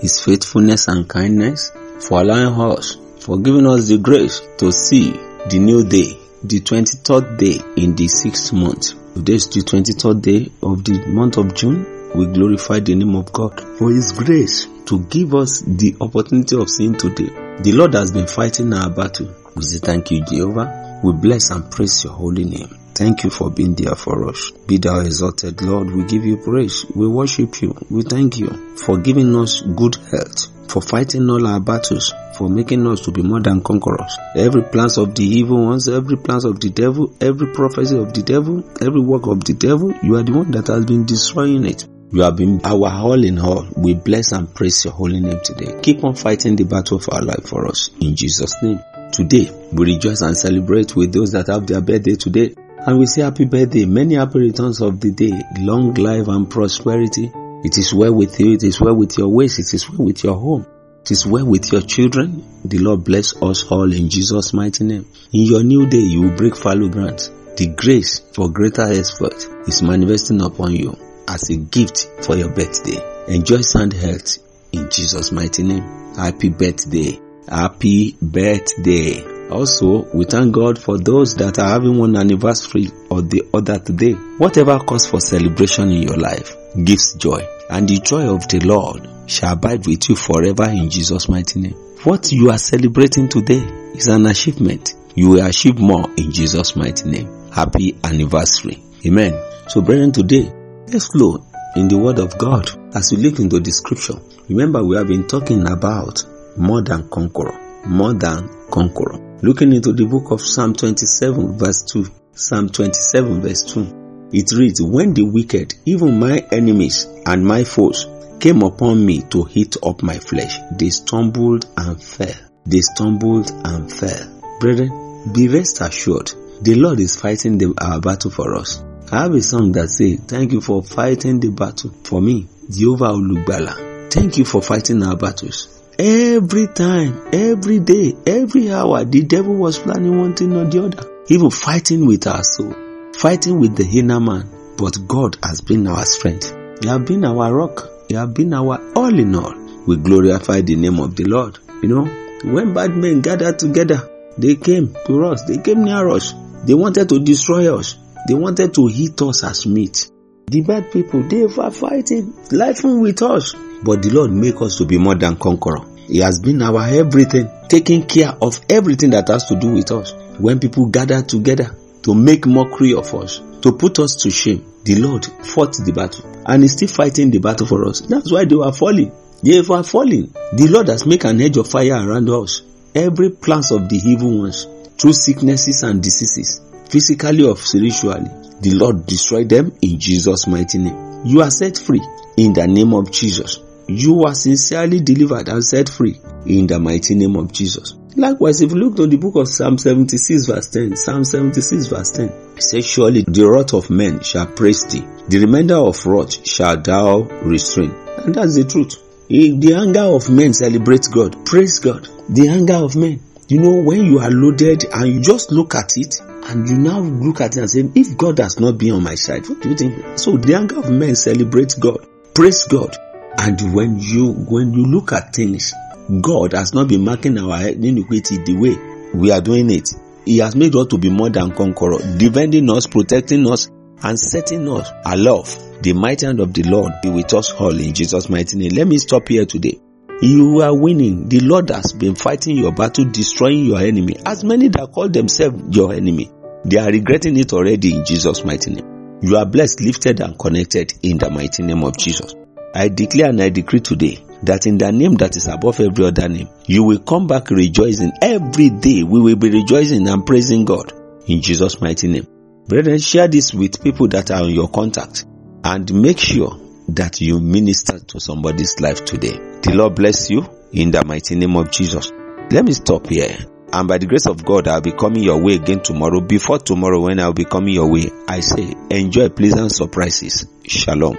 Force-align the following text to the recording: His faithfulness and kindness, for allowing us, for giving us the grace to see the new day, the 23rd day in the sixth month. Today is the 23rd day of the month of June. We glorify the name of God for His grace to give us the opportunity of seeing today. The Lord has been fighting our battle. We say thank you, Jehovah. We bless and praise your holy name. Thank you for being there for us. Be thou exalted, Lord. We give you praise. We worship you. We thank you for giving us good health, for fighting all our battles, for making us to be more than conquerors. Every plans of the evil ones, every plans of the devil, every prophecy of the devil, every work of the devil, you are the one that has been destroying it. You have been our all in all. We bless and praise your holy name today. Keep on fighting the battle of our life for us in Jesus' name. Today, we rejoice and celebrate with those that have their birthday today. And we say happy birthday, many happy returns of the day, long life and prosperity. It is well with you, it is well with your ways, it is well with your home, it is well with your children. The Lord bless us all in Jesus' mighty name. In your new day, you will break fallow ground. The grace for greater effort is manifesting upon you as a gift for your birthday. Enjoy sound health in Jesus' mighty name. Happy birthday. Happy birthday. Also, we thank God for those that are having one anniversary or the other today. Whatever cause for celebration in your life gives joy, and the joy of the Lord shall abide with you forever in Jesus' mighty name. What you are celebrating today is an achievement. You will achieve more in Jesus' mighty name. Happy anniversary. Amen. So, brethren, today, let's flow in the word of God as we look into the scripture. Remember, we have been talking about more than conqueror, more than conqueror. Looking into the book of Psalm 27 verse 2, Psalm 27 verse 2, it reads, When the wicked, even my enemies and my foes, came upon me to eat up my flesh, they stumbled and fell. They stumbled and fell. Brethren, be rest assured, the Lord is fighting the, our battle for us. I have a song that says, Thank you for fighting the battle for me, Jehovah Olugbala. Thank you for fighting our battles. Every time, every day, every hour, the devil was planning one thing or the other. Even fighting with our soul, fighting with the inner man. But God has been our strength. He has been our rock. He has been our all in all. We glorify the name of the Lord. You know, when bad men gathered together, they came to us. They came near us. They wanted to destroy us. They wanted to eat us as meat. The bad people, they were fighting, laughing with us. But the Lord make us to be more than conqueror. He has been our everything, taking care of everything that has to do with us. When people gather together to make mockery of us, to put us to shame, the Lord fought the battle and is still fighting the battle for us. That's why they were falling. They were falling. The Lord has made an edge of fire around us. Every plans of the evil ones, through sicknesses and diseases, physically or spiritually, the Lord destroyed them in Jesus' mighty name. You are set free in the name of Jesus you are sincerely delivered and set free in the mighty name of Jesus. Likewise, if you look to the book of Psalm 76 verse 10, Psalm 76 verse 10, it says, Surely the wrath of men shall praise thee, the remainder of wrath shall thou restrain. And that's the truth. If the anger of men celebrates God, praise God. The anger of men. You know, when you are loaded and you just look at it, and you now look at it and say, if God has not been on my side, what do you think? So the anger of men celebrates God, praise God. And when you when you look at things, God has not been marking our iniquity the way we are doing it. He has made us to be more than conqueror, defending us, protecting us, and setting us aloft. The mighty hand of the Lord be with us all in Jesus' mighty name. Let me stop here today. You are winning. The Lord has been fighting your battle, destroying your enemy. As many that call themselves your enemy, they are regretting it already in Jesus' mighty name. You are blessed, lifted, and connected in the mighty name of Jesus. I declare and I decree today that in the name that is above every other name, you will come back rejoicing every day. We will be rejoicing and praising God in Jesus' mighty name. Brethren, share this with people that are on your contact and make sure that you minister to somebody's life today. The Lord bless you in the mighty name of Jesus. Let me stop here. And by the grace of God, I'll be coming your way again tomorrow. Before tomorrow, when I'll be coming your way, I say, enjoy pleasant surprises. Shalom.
His 0.00 0.20
faithfulness 0.20 0.88
and 0.88 1.08
kindness, 1.08 1.72
for 2.00 2.20
allowing 2.20 2.58
us, 2.72 2.96
for 3.20 3.38
giving 3.38 3.66
us 3.66 3.88
the 3.88 3.98
grace 3.98 4.40
to 4.58 4.72
see 4.72 5.10
the 5.10 5.58
new 5.58 5.84
day, 5.84 6.18
the 6.42 6.60
23rd 6.60 7.38
day 7.38 7.60
in 7.76 7.94
the 7.94 8.08
sixth 8.08 8.52
month. 8.52 8.94
Today 9.14 9.34
is 9.34 9.48
the 9.48 9.60
23rd 9.60 10.22
day 10.22 10.50
of 10.62 10.84
the 10.84 11.06
month 11.08 11.36
of 11.36 11.54
June. 11.54 11.84
We 12.14 12.26
glorify 12.26 12.80
the 12.80 12.94
name 12.94 13.14
of 13.14 13.32
God 13.32 13.60
for 13.78 13.90
His 13.90 14.12
grace 14.12 14.66
to 14.86 15.00
give 15.00 15.34
us 15.34 15.60
the 15.60 15.96
opportunity 16.00 16.56
of 16.56 16.70
seeing 16.70 16.94
today. 16.94 17.28
The 17.62 17.72
Lord 17.72 17.94
has 17.94 18.10
been 18.10 18.26
fighting 18.26 18.72
our 18.72 18.90
battle. 18.90 19.34
We 19.54 19.62
say 19.62 19.78
thank 19.78 20.10
you, 20.10 20.24
Jehovah. 20.24 21.00
We 21.04 21.12
bless 21.12 21.50
and 21.50 21.70
praise 21.70 22.02
your 22.04 22.14
holy 22.14 22.44
name. 22.44 22.79
Thank 23.00 23.24
you 23.24 23.30
for 23.30 23.50
being 23.50 23.74
there 23.76 23.94
for 23.94 24.28
us. 24.28 24.50
Be 24.66 24.76
thou 24.76 25.00
exalted, 25.00 25.62
Lord. 25.62 25.90
We 25.90 26.04
give 26.04 26.22
you 26.22 26.36
praise. 26.36 26.84
We 26.94 27.08
worship 27.08 27.62
you. 27.62 27.74
We 27.88 28.02
thank 28.02 28.38
you 28.38 28.76
for 28.76 28.98
giving 28.98 29.34
us 29.36 29.62
good 29.62 29.96
health, 29.96 30.48
for 30.70 30.82
fighting 30.82 31.30
all 31.30 31.46
our 31.46 31.60
battles, 31.60 32.12
for 32.36 32.50
making 32.50 32.86
us 32.86 33.00
to 33.06 33.10
be 33.10 33.22
more 33.22 33.40
than 33.40 33.62
conquerors. 33.62 34.18
Every 34.36 34.64
plans 34.64 34.98
of 34.98 35.14
the 35.14 35.24
evil 35.24 35.64
ones, 35.64 35.88
every 35.88 36.18
plans 36.18 36.44
of 36.44 36.60
the 36.60 36.68
devil, 36.68 37.10
every 37.22 37.46
prophecy 37.54 37.96
of 37.96 38.12
the 38.12 38.20
devil, 38.20 38.62
every 38.82 39.00
work 39.00 39.28
of 39.28 39.44
the 39.44 39.54
devil, 39.54 39.94
you 40.02 40.16
are 40.16 40.22
the 40.22 40.32
one 40.32 40.50
that 40.50 40.66
has 40.66 40.84
been 40.84 41.06
destroying 41.06 41.64
it. 41.64 41.88
You 42.12 42.20
have 42.20 42.36
been 42.36 42.60
our 42.64 42.90
all 42.90 43.24
in 43.24 43.38
all. 43.38 43.66
We 43.78 43.94
bless 43.94 44.32
and 44.32 44.54
praise 44.54 44.84
your 44.84 44.92
holy 44.92 45.20
name 45.20 45.40
today. 45.42 45.80
Keep 45.80 46.04
on 46.04 46.16
fighting 46.16 46.54
the 46.54 46.64
battle 46.64 46.98
of 46.98 47.08
our 47.10 47.22
life 47.22 47.48
for 47.48 47.66
us 47.66 47.88
in 47.98 48.14
Jesus' 48.14 48.62
name. 48.62 48.80
Today, 49.10 49.50
we 49.72 49.94
rejoice 49.94 50.20
and 50.20 50.36
celebrate 50.36 50.94
with 50.94 51.12
those 51.12 51.32
that 51.32 51.46
have 51.46 51.66
their 51.66 51.80
birthday 51.80 52.14
today. 52.14 52.54
And 52.86 52.98
we 52.98 53.06
say 53.06 53.22
happy 53.22 53.44
birthday, 53.44 53.84
many 53.84 54.14
happy 54.14 54.38
returns 54.38 54.80
of 54.80 55.00
the 55.00 55.10
day, 55.10 55.38
long 55.58 55.92
life 55.94 56.28
and 56.28 56.48
prosperity. 56.50 57.30
It 57.62 57.76
is 57.76 57.92
well 57.92 58.14
with 58.14 58.40
you, 58.40 58.54
it 58.54 58.62
is 58.62 58.80
well 58.80 58.94
with 58.94 59.18
your 59.18 59.28
ways, 59.28 59.58
it 59.58 59.74
is 59.74 59.88
well 59.90 60.06
with 60.06 60.24
your 60.24 60.36
home, 60.36 60.66
it 61.02 61.10
is 61.10 61.26
well 61.26 61.44
with 61.44 61.70
your 61.72 61.82
children. 61.82 62.42
The 62.64 62.78
Lord 62.78 63.04
bless 63.04 63.36
us 63.42 63.70
all 63.70 63.92
in 63.92 64.08
Jesus' 64.08 64.54
mighty 64.54 64.84
name. 64.84 65.06
In 65.32 65.42
your 65.42 65.62
new 65.62 65.86
day, 65.88 65.98
you 65.98 66.22
will 66.22 66.36
break 66.36 66.56
fallow 66.56 66.88
ground. 66.88 67.18
The 67.56 67.66
grace 67.76 68.20
for 68.32 68.48
greater 68.50 68.82
effort 68.82 69.46
is 69.68 69.82
manifesting 69.82 70.40
upon 70.40 70.74
you 70.74 70.96
as 71.28 71.50
a 71.50 71.56
gift 71.56 72.08
for 72.22 72.36
your 72.36 72.48
birthday. 72.48 72.98
Enjoy 73.28 73.60
sound 73.60 73.92
health 73.92 74.38
in 74.72 74.88
Jesus' 74.90 75.32
mighty 75.32 75.64
name. 75.64 76.14
Happy 76.16 76.48
birthday. 76.48 77.20
Happy 77.46 78.16
birthday. 78.22 79.39
Also, 79.50 80.04
we 80.14 80.24
thank 80.24 80.52
God 80.54 80.78
for 80.78 80.98
those 80.98 81.34
that 81.36 81.58
are 81.58 81.68
having 81.68 81.98
one 81.98 82.16
anniversary 82.16 82.88
or 83.10 83.22
the 83.22 83.42
other 83.52 83.78
today. 83.78 84.12
Whatever 84.38 84.78
cause 84.78 85.06
for 85.06 85.20
celebration 85.20 85.90
in 85.90 86.02
your 86.02 86.16
life 86.16 86.56
gives 86.84 87.14
joy, 87.14 87.46
and 87.68 87.88
the 87.88 87.98
joy 87.98 88.32
of 88.32 88.46
the 88.48 88.60
Lord 88.60 89.08
shall 89.30 89.54
abide 89.54 89.86
with 89.86 90.08
you 90.08 90.16
forever 90.16 90.68
in 90.68 90.88
Jesus' 90.88 91.28
mighty 91.28 91.60
name. 91.60 91.74
What 92.04 92.32
you 92.32 92.50
are 92.50 92.58
celebrating 92.58 93.28
today 93.28 93.60
is 93.94 94.08
an 94.08 94.26
achievement. 94.26 94.94
You 95.14 95.30
will 95.30 95.46
achieve 95.46 95.78
more 95.78 96.08
in 96.16 96.32
Jesus' 96.32 96.76
mighty 96.76 97.10
name. 97.10 97.50
Happy 97.50 97.98
anniversary. 98.04 98.82
Amen. 99.04 99.38
So, 99.68 99.82
brethren, 99.82 100.12
today, 100.12 100.52
let's 100.88 101.08
flow 101.08 101.44
in 101.76 101.88
the 101.88 101.98
word 101.98 102.18
of 102.18 102.38
God 102.38 102.70
as 102.94 103.12
we 103.12 103.18
look 103.18 103.38
into 103.38 103.60
the 103.60 103.70
scripture. 103.70 104.14
Remember, 104.48 104.82
we 104.82 104.96
have 104.96 105.08
been 105.08 105.26
talking 105.26 105.68
about 105.68 106.24
more 106.56 106.82
than 106.82 107.08
conqueror, 107.08 107.58
more 107.84 108.14
than 108.14 108.48
conqueror. 108.70 109.18
Looking 109.42 109.72
into 109.72 109.92
the 109.92 110.04
book 110.06 110.30
of 110.30 110.40
Psalm 110.40 110.74
27 110.74 111.58
verse 111.58 111.82
2, 111.84 112.06
Psalm 112.32 112.68
27 112.68 113.40
verse 113.40 113.62
2, 113.64 114.28
it 114.32 114.52
reads, 114.52 114.80
When 114.82 115.14
the 115.14 115.22
wicked, 115.22 115.74
even 115.86 116.20
my 116.20 116.38
enemies 116.52 117.06
and 117.26 117.44
my 117.44 117.64
foes, 117.64 118.06
came 118.38 118.62
upon 118.62 119.04
me 119.04 119.22
to 119.30 119.48
eat 119.54 119.76
up 119.82 120.02
my 120.02 120.18
flesh, 120.18 120.58
they 120.78 120.90
stumbled 120.90 121.66
and 121.76 122.02
fell. 122.02 122.34
They 122.66 122.80
stumbled 122.80 123.50
and 123.64 123.92
fell. 123.92 124.40
Brethren, 124.60 125.32
be 125.32 125.48
rest 125.48 125.80
assured, 125.80 126.32
the 126.62 126.74
Lord 126.74 127.00
is 127.00 127.16
fighting 127.16 127.58
the, 127.58 127.74
our 127.80 128.00
battle 128.00 128.30
for 128.30 128.54
us. 128.56 128.82
I 129.10 129.22
have 129.22 129.34
a 129.34 129.42
song 129.42 129.72
that 129.72 129.88
says, 129.88 130.20
Thank 130.20 130.52
you 130.52 130.60
for 130.60 130.82
fighting 130.84 131.40
the 131.40 131.50
battle 131.50 131.90
for 132.04 132.20
me, 132.20 132.46
Jehovah 132.70 133.12
Olugbala. 133.12 134.10
Thank 134.12 134.38
you 134.38 134.44
for 134.44 134.62
fighting 134.62 135.02
our 135.02 135.16
battles. 135.16 135.79
Every 136.02 136.66
time, 136.66 137.28
every 137.30 137.78
day, 137.78 138.16
every 138.26 138.72
hour, 138.72 139.04
the 139.04 139.22
devil 139.22 139.54
was 139.54 139.78
planning 139.78 140.18
one 140.18 140.34
thing 140.34 140.56
or 140.56 140.64
the 140.64 140.82
other. 140.82 141.24
Even 141.28 141.50
fighting 141.50 142.06
with 142.06 142.26
our 142.26 142.42
soul, 142.42 142.74
fighting 143.14 143.60
with 143.60 143.76
the 143.76 143.84
inner 143.98 144.18
man. 144.18 144.48
But 144.78 144.96
God 145.06 145.36
has 145.42 145.60
been 145.60 145.86
our 145.86 146.06
strength. 146.06 146.56
He 146.80 146.88
has 146.88 147.02
been 147.02 147.22
our 147.26 147.52
rock. 147.54 147.86
He 148.08 148.14
has 148.14 148.30
been 148.30 148.54
our 148.54 148.80
all 148.96 149.18
in 149.18 149.34
all. 149.34 149.54
We 149.86 149.98
glorify 149.98 150.62
the 150.62 150.76
name 150.76 151.00
of 151.00 151.16
the 151.16 151.24
Lord. 151.24 151.58
You 151.82 151.90
know, 151.90 152.04
when 152.50 152.72
bad 152.72 152.96
men 152.96 153.20
gathered 153.20 153.58
together, 153.58 154.08
they 154.38 154.56
came 154.56 154.96
to 155.04 155.26
us. 155.26 155.42
They 155.42 155.58
came 155.58 155.84
near 155.84 156.08
us. 156.08 156.32
They 156.64 156.72
wanted 156.72 157.10
to 157.10 157.18
destroy 157.22 157.76
us. 157.76 157.96
They 158.26 158.32
wanted 158.32 158.72
to 158.72 158.88
eat 158.90 159.20
us 159.20 159.44
as 159.44 159.66
meat. 159.66 160.10
The 160.46 160.62
bad 160.62 160.90
people, 160.92 161.22
they 161.24 161.44
were 161.44 161.70
fighting, 161.70 162.32
laughing 162.50 163.02
with 163.02 163.20
us. 163.20 163.54
But 163.82 164.02
the 164.02 164.10
Lord 164.10 164.30
make 164.32 164.60
us 164.60 164.76
to 164.78 164.84
be 164.84 164.98
more 164.98 165.14
than 165.14 165.36
conqueror. 165.36 165.89
He 166.10 166.18
has 166.18 166.40
been 166.40 166.60
our 166.60 166.88
everything, 166.88 167.48
taking 167.68 168.04
care 168.04 168.34
of 168.42 168.60
everything 168.68 169.10
that 169.10 169.28
has 169.28 169.46
to 169.46 169.54
do 169.54 169.70
with 169.70 169.92
us. 169.92 170.12
When 170.40 170.58
people 170.58 170.86
gather 170.86 171.22
together 171.22 171.76
to 172.02 172.14
make 172.16 172.46
mockery 172.46 172.94
of 172.94 173.14
us, 173.14 173.40
to 173.62 173.70
put 173.72 174.00
us 174.00 174.16
to 174.16 174.30
shame, 174.30 174.64
the 174.82 174.96
Lord 174.96 175.24
fought 175.24 175.76
the 175.76 175.92
battle 175.92 176.24
and 176.46 176.64
is 176.64 176.72
still 176.72 176.88
fighting 176.88 177.30
the 177.30 177.38
battle 177.38 177.66
for 177.66 177.86
us. 177.86 178.00
That's 178.00 178.32
why 178.32 178.44
they 178.44 178.56
were 178.56 178.72
falling. 178.72 179.12
They 179.44 179.60
were 179.60 179.84
falling. 179.84 180.34
The 180.52 180.66
Lord 180.68 180.88
has 180.88 181.06
made 181.06 181.24
an 181.24 181.40
edge 181.40 181.58
of 181.58 181.68
fire 181.68 182.04
around 182.04 182.28
us. 182.28 182.62
Every 182.92 183.30
plans 183.30 183.70
of 183.70 183.88
the 183.88 184.00
evil 184.04 184.40
ones, 184.40 184.66
through 184.98 185.12
sicknesses 185.12 185.84
and 185.84 186.02
diseases, 186.02 186.60
physically 186.88 187.44
or 187.44 187.56
spiritually, 187.56 188.28
the 188.60 188.72
Lord 188.74 189.06
destroyed 189.06 189.48
them 189.48 189.72
in 189.80 190.00
Jesus' 190.00 190.48
mighty 190.48 190.78
name. 190.78 191.24
You 191.24 191.42
are 191.42 191.50
set 191.52 191.78
free 191.78 192.02
in 192.36 192.52
the 192.52 192.66
name 192.66 192.94
of 192.94 193.12
Jesus 193.12 193.60
you 193.98 194.24
are 194.24 194.34
sincerely 194.34 195.00
delivered 195.00 195.48
and 195.48 195.64
set 195.64 195.88
free 195.88 196.20
in 196.46 196.66
the 196.66 196.78
mighty 196.78 197.14
name 197.14 197.36
of 197.36 197.52
Jesus. 197.52 197.94
Likewise, 198.16 198.60
if 198.60 198.72
you 198.72 198.76
look 198.76 198.96
to 198.96 199.06
the 199.06 199.16
book 199.16 199.36
of 199.36 199.48
Psalm 199.48 199.78
76 199.78 200.46
verse 200.46 200.68
10, 200.68 200.96
Psalm 200.96 201.24
76 201.24 201.86
verse 201.86 202.10
10, 202.12 202.28
it 202.56 202.62
says, 202.62 202.86
Surely 202.86 203.22
the 203.22 203.48
wrath 203.48 203.72
of 203.72 203.88
men 203.88 204.20
shall 204.20 204.46
praise 204.46 204.84
thee, 204.86 205.06
the 205.28 205.38
remainder 205.38 205.76
of 205.76 206.04
wrath 206.06 206.46
shall 206.46 206.80
thou 206.80 207.22
restrain. 207.42 207.92
And 208.18 208.34
that's 208.34 208.56
the 208.56 208.64
truth. 208.64 208.96
If 209.28 209.60
the 209.60 209.74
anger 209.74 210.14
of 210.14 210.28
men 210.28 210.52
celebrates 210.54 211.06
God, 211.06 211.46
praise 211.46 211.78
God. 211.78 212.08
The 212.28 212.48
anger 212.48 212.74
of 212.74 212.96
men. 212.96 213.22
You 213.48 213.60
know, 213.60 213.82
when 213.82 214.04
you 214.04 214.18
are 214.18 214.30
loaded 214.30 214.84
and 214.92 215.12
you 215.12 215.20
just 215.20 215.52
look 215.52 215.74
at 215.74 215.96
it, 215.96 216.20
and 216.20 216.68
you 216.68 216.78
now 216.78 217.00
look 217.00 217.40
at 217.40 217.56
it 217.56 217.60
and 217.60 217.70
say, 217.70 217.88
if 217.94 218.16
God 218.16 218.38
has 218.38 218.58
not 218.58 218.78
been 218.78 218.92
on 218.92 219.02
my 219.02 219.14
side, 219.14 219.48
what 219.48 219.60
do 219.62 219.68
you 219.68 219.76
think? 219.76 220.18
So 220.18 220.36
the 220.36 220.54
anger 220.54 220.78
of 220.78 220.90
men 220.90 221.14
celebrates 221.14 221.74
God, 221.74 222.06
praise 222.34 222.64
God. 222.64 222.96
And 223.38 223.74
when 223.74 223.98
you 223.98 224.32
when 224.32 224.72
you 224.72 224.84
look 224.84 225.12
at 225.12 225.34
things, 225.34 225.72
God 226.20 226.52
has 226.52 226.74
not 226.74 226.88
been 226.88 227.04
marking 227.04 227.38
our 227.38 227.68
iniquity 227.68 228.38
the 228.38 228.56
way 228.56 228.76
we 229.14 229.30
are 229.30 229.40
doing 229.40 229.70
it. 229.70 229.90
He 230.24 230.38
has 230.38 230.54
made 230.54 230.74
us 230.76 230.88
to 230.88 230.98
be 230.98 231.10
more 231.10 231.30
than 231.30 231.52
conqueror, 231.52 231.98
defending 232.18 232.70
us, 232.70 232.86
protecting 232.86 233.50
us, 233.50 233.70
and 234.02 234.18
setting 234.18 234.68
us 234.68 234.90
aloft. 235.04 235.82
The 235.82 235.92
mighty 235.92 236.26
hand 236.26 236.40
of 236.40 236.52
the 236.52 236.62
Lord 236.64 236.92
be 237.02 237.08
with 237.08 237.32
us 237.32 237.50
all 237.52 237.78
in 237.78 237.94
Jesus' 237.94 238.28
mighty 238.28 238.58
name. 238.58 238.72
Let 238.72 238.86
me 238.86 238.98
stop 238.98 239.28
here 239.28 239.46
today. 239.46 239.80
You 240.20 240.60
are 240.60 240.76
winning. 240.76 241.28
The 241.28 241.40
Lord 241.40 241.70
has 241.70 241.94
been 241.94 242.14
fighting 242.14 242.58
your 242.58 242.72
battle, 242.72 243.06
destroying 243.06 243.64
your 243.64 243.78
enemy. 243.78 244.16
As 244.26 244.44
many 244.44 244.68
that 244.68 244.92
call 244.92 245.08
themselves 245.08 245.74
your 245.74 245.94
enemy, 245.94 246.30
they 246.64 246.78
are 246.78 246.90
regretting 246.90 247.38
it 247.38 247.54
already 247.54 247.94
in 247.94 248.04
Jesus' 248.04 248.44
mighty 248.44 248.74
name. 248.74 249.18
You 249.22 249.36
are 249.38 249.46
blessed, 249.46 249.80
lifted, 249.80 250.20
and 250.20 250.38
connected 250.38 250.92
in 251.02 251.16
the 251.16 251.30
mighty 251.30 251.62
name 251.62 251.84
of 251.84 251.96
Jesus. 251.96 252.34
I 252.74 252.88
declare 252.88 253.30
and 253.30 253.42
I 253.42 253.48
decree 253.48 253.80
today 253.80 254.24
that 254.42 254.66
in 254.66 254.78
the 254.78 254.90
name 254.92 255.14
that 255.14 255.36
is 255.36 255.48
above 255.48 255.80
every 255.80 256.04
other 256.04 256.28
name, 256.28 256.48
you 256.66 256.84
will 256.84 257.00
come 257.00 257.26
back 257.26 257.50
rejoicing 257.50 258.12
every 258.22 258.70
day. 258.70 259.02
We 259.02 259.20
will 259.20 259.36
be 259.36 259.50
rejoicing 259.50 260.06
and 260.08 260.24
praising 260.24 260.64
God 260.64 260.92
in 261.26 261.42
Jesus' 261.42 261.80
mighty 261.80 262.08
name. 262.08 262.26
Brethren, 262.66 262.98
share 262.98 263.28
this 263.28 263.52
with 263.52 263.82
people 263.82 264.08
that 264.08 264.30
are 264.30 264.42
on 264.42 264.50
your 264.50 264.68
contact 264.68 265.24
and 265.64 265.92
make 265.92 266.18
sure 266.18 266.58
that 266.88 267.20
you 267.20 267.40
minister 267.40 267.98
to 267.98 268.20
somebody's 268.20 268.80
life 268.80 269.04
today. 269.04 269.36
The 269.62 269.72
Lord 269.74 269.96
bless 269.96 270.30
you 270.30 270.48
in 270.72 270.90
the 270.90 271.04
mighty 271.04 271.34
name 271.34 271.56
of 271.56 271.70
Jesus. 271.70 272.12
Let 272.50 272.64
me 272.64 272.72
stop 272.72 273.08
here. 273.08 273.36
And 273.72 273.86
by 273.86 273.98
the 273.98 274.06
grace 274.06 274.26
of 274.26 274.44
God, 274.44 274.66
I'll 274.66 274.80
be 274.80 274.92
coming 274.92 275.22
your 275.22 275.40
way 275.40 275.54
again 275.54 275.80
tomorrow. 275.80 276.20
Before 276.20 276.58
tomorrow, 276.58 277.00
when 277.00 277.20
I'll 277.20 277.32
be 277.32 277.44
coming 277.44 277.74
your 277.74 277.90
way, 277.90 278.10
I 278.26 278.40
say, 278.40 278.74
enjoy 278.90 279.28
pleasant 279.28 279.70
surprises. 279.72 280.46
Shalom. 280.64 281.18